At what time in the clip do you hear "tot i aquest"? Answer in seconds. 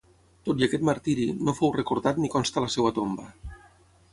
0.47-0.85